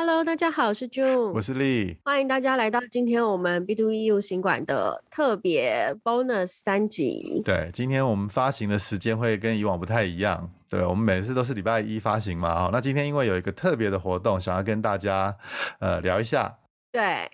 [0.00, 7.42] Hello，大家好，我是 June，我是丽，欢迎大家来到今天我们 B to 业务行馆的特别 bonus 三集。
[7.44, 10.48] 对，今天我们发行的时间会跟以往不太一样。
[10.68, 15.36] 对，我们每次都是礼拜一发行嘛，哈，那今天因为有一个特别的活动，想要跟大家
[15.80, 16.56] 呃聊一下。
[16.92, 17.28] 对，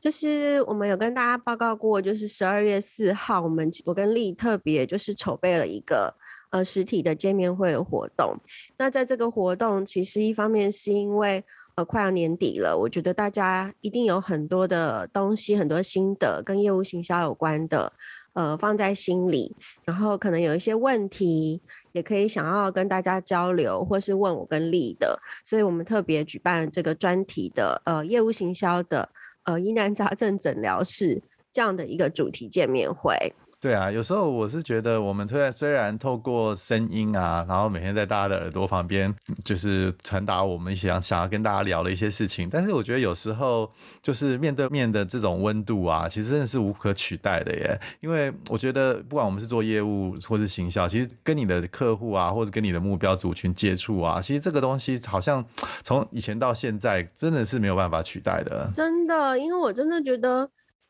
[0.00, 6.12] 就是我们有跟大家报告过，就是十二月四号，我们我跟丽特别就是筹备了一个
[6.50, 8.36] 呃实体的见面会的活动。
[8.76, 11.44] 那在这个活动，其实一方面是因为
[11.78, 17.92] 呃，快要年底了，我觉得大家一定有很多的东西、很多心得跟业务行销有关的，
[18.32, 19.54] 呃，放在心里，
[19.84, 29.08] 然后可能有一些问题，也可以想要跟大家交流，或是问我跟丽的，所以我们特别举办这个专题的，呃，业务行销的，
[29.44, 33.32] 呃，疑难杂症诊疗室这样的一个主题见面会。
[33.60, 39.12] 对啊，有时候我是觉得，我们虽然虽然透过声音啊，然后每天在大家的耳朵旁边，
[39.44, 43.68] 就是传达我们想想要跟大家聊的一些事情，但是我觉得有时候
[44.00, 47.80] 就是面对面的这种温度啊，其实真的是无可取代的耶。
[47.98, 55.44] 因为我觉得，不管我们是做业务或是行销，其实跟你的客户啊，或者跟你的目标族群接触啊，其实这个东西好像
[55.82, 58.70] 从以前到现在，真的是没有办法取代的。
[58.72, 60.48] 真的，因为我真的觉得。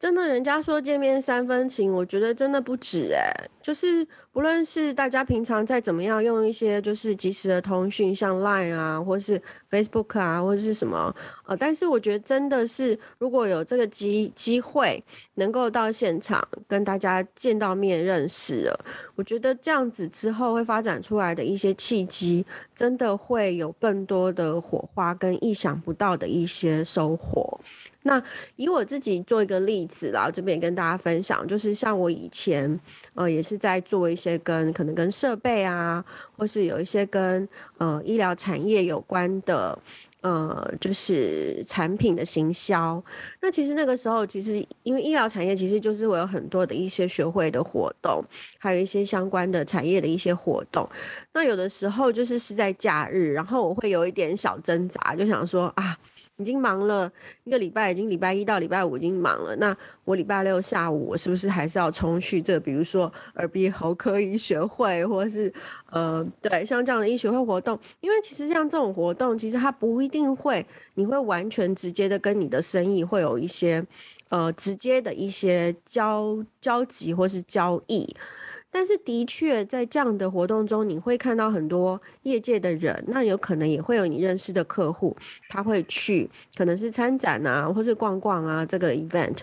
[0.00, 3.30] 真的，人家说见面三分情，我觉得真的不止哎。
[3.62, 27.60] 就是不论是大家平常再怎么样用一些就是即时的通讯，像 Line 啊，或是 Facebook 啊，或者是什么呃，但是我觉得真的是如果有这个机机会能够到现场跟大家见到面认识了，我觉得这样子之后会发展出来的一些契机，真的会有更多的火花跟意想不到的一些收获。
[28.02, 28.22] 那
[28.56, 32.74] 以我自己做一个例子啦，这边也跟大家分享，就是像我以前，
[33.14, 36.02] 呃，也是在做一些跟可能跟设备啊，
[36.36, 39.78] 或是有一些跟呃医疗产业有关的，
[40.22, 43.02] 呃，就是产品的行销。
[43.42, 48.24] 那其实那个时候，其实因为医疗产业其实就是我有很多的一些学会的活动，
[48.58, 50.88] 还有一些相关的产业的一些活动。
[51.34, 55.94] 那有的时候就是是在假日，然后我会有一点小挣扎，就想说啊。
[56.40, 57.10] 已经忙了
[57.44, 59.54] 一个礼拜，已经礼拜一到礼拜五已经忙了。
[59.56, 62.58] 那我礼拜六下午，我是不是还是要冲去这？
[62.58, 65.52] 比如说耳鼻喉科医学会，或者是
[65.90, 67.78] 呃，对，像这样的医学会活动。
[68.00, 70.64] 因为其实像这种活动，其实它不一定会，
[70.94, 73.84] 你会完全直接的跟你的生意会有一些
[74.30, 78.16] 呃直接的一些交交集或是交易。
[78.72, 85.16] 但是的确，在这样的活动中，你会看到很多业界的人，那有可能也会有你认识的客户，
[85.48, 89.38] 他会去，可能是参展啊，或是逛逛啊，这个 event。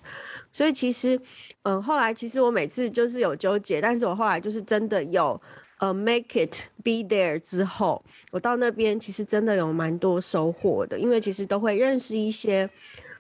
[0.53, 1.19] 所以其实，
[1.63, 5.39] 嗯、后来其实我每次就是有纠结，但是我后来就是真的有，
[5.79, 8.01] 呃，make it be there 之后，
[8.31, 12.69] 我到那边其实真的有蛮多收获的，因为其实都会认识一些。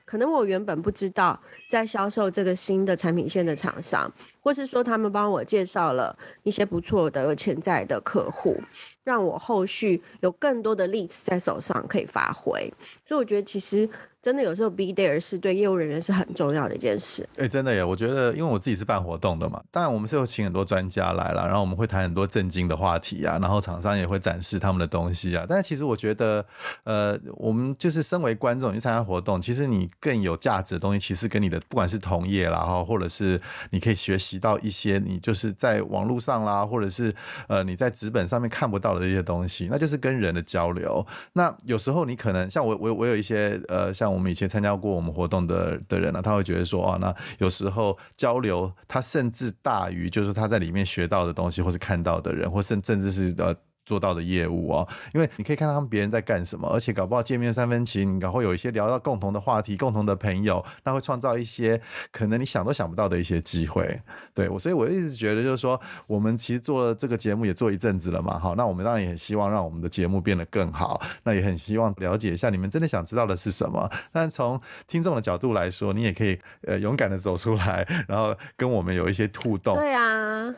[0.07, 8.55] 可能我原本不知道，在销售这个新的产品线的厂商，或是说他们帮我介绍了一些不错的有潜在的客户，
[9.03, 12.73] 让我后续有更多的例子在手上可以发挥。
[13.05, 13.87] 所以我觉得其实。
[14.27, 17.25] 真的有时候 be there 是对业务人员是很重要的一件事。
[17.37, 17.81] 哎、真的耶！
[17.81, 25.45] 我觉得，因为我自己是办活动的嘛，当然我们是有请很多专家来了，然后我们会谈很多震惊的话题啊，然后厂商也会展示他们的东西啊。
[25.47, 26.45] 但是其实我觉得，
[26.83, 33.39] 呃，我们就是身为观众去参加活动，其实你更有价值的东西，其实跟你的不管是同业啦，哈，或者是
[33.69, 37.13] 你可以学习到一些你就是在网络上啦，或者是
[37.47, 41.07] 呃你在纸本上面看不到的这些东西，那就是跟人的交流。
[41.31, 44.16] 那有时候你可能像我，我我有一些呃像。
[44.17, 53.55] 我们以前参加过我们活动的的人呢、他会觉得说啊，那有时候交流，他甚至大于就是他在里面学到的东西，或是看到的人，或甚甚至是呃。
[53.87, 61.81] 做到的业务哦，因为你可以看到他们别人在干什么，而且搞不好见面三分情，然后有一些聊到共同的话题、共同的朋友，那会创造一些
[62.11, 64.01] 可能你想都想不到的一些机会。
[64.33, 73.89] 对我，所以我一直觉得就是说，我们其实做了这个节目也做一阵子了嘛，好，那我们当然也很希望让我们的节目变得更好，那也很希望了解一下你们真的想知道的是什么。
[74.11, 79.77] 但从听众的角度来说，你也可以呃勇敢的走出来，然后跟我们有一些互动。
[79.77, 80.53] 对啊。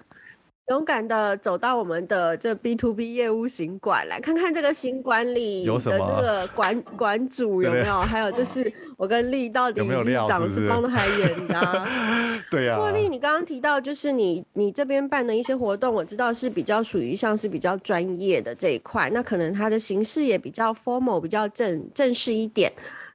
[0.69, 7.83] 勇敢的走到我们的这 B to B 业务行馆，来看看这个行馆里的这个馆馆主有没有？
[7.83, 11.87] 对对，还有就是我跟丽到底是长是方的还圆的、啊？
[12.51, 12.79] 对呀、啊。
[12.79, 22.71] 茉莉，你刚刚提到就是你你这边办的一些活动，我知道是比较属于像是比较专业的这一块，那可能它的形式也比较 formal，比较正正式一点。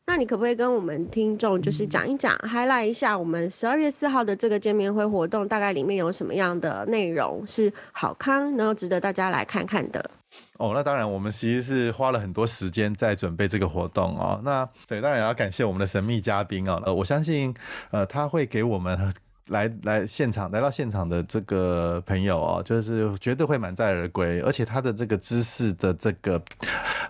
[0.06, 10.11] 那你可不可以跟我们听众就是讲一讲，highlight 一下我们十二月四号的这个见面会活动，大概里面有什么样的内容是好康，然后值得大家来看看的？
[10.59, 14.41] 哦，那当然，我们其实是花了很多时间在准备这个活动哦。
[14.45, 16.81] 那对，当然也要感谢我们的神秘嘉宾哦。
[16.85, 17.55] 呃，我相信，
[17.91, 19.12] 呃，他会给我们
[19.49, 26.43] 来来现场来到现场的这个朋友哦，就是绝对会满载而归，而且他的这个知识的这个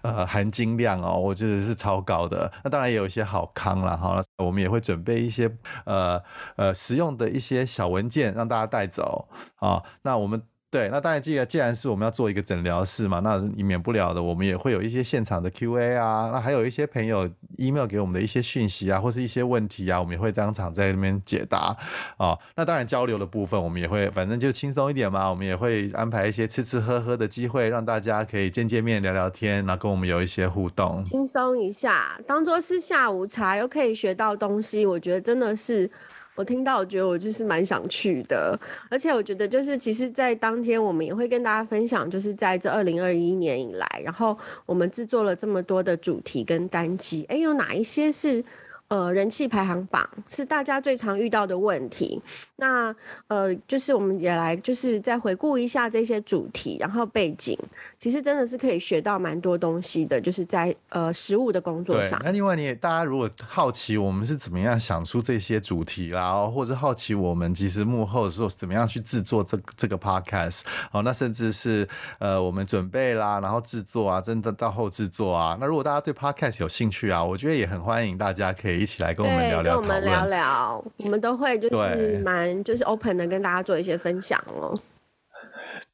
[0.02, 2.50] 呃含金量哦，我觉得是超高的。
[2.62, 5.50] 那当然也有一些好康了哈，我们也会准备一些
[5.84, 6.20] 呃
[6.56, 9.82] 呃实用的一些小文件让大家带走啊。
[10.02, 10.42] 那我们。
[10.74, 21.76] 对，那当然，既然既然是我们要做一个诊疗室嘛，那免不了的，我们也会有一些现场的 Q&A 啊，那还有一些朋友 email 给我们的一些讯息啊，或是一些问题啊，我们也会当场在那边解答、
[22.16, 22.36] 哦。
[22.56, 35.88] 那当然交流的部分，我们也会，反正就轻松一点嘛，我们也会安排一些吃吃喝喝的机会，让大家可以见见面、聊聊天，然后跟我们有一些互动，轻松一下，当做是下午茶，又可以学到东西，我觉得真的是。
[36.34, 38.58] 我听到，我觉得我就是蛮想去的，
[38.90, 44.36] 而且我觉得就是，其实，在当天我们也会跟大家分享，就是在这二零二一年以来，然后
[44.66, 48.42] 我们制作了这么多的主题跟单机，哎，有哪一些是？
[48.88, 52.22] 呃，人气排行榜是大家最常遇到的问题。
[52.56, 52.94] 那
[53.28, 57.58] 呃，就是我们也来，就是再回顾一下这些主题，然后背景，
[57.98, 60.20] 其实真的是可以学到蛮多东西的。
[60.20, 62.20] 就是在呃实务的工作上。
[62.24, 70.60] 那另外，你也大家如果好奇我们是怎么样想出这些主题啦，或者好奇我们其实幕后的时候怎么样去制作这这个 podcast，
[70.92, 71.86] 哦，那甚至是
[72.18, 75.58] 呃我们准备啦，然后制作啊，真的到后制作啊。
[75.60, 78.84] 那如果大家对 podcast 有兴趣啊，我觉得也很欢迎大家可以。
[78.84, 84.78] 一起来跟我们聊聊，跟我们聊聊，我们都会就是蛮就是 open 的跟大家做一些分享哦。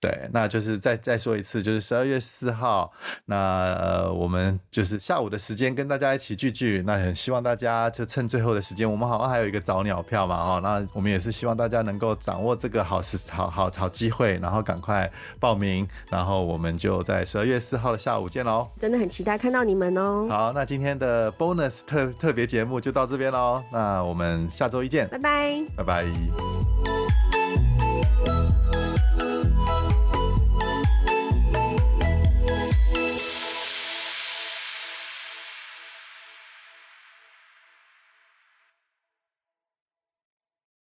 [0.00, 2.91] 对，那就是再再说一次，就是十二月四号，
[3.26, 6.82] 那呃，我们就是下午的时间跟大家一起聚聚。
[6.87, 18.67] 那很希望大家就趁最后的时间，我们好像还有一个早鸟票嘛，哦，那我们也是希望大家能够掌握这个好时好好好机会，然后赶快报名，然后我们就在十二月四号的下午见喽。
[18.79, 20.26] 真的很期待看到你们哦。
[20.31, 26.89] 好，那今天的 bonus 特特别节目就到这边喽，那我们下周一见，拜拜，拜拜。